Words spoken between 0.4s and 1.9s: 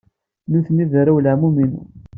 Nitni d arraw n leɛmum-inu.